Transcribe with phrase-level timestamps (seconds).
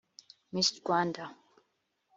[0.53, 1.23] Miss Rwanda